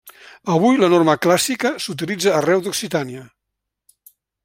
[0.53, 3.31] Avui la norma clàssica s'utilitza arreu d'Occitània.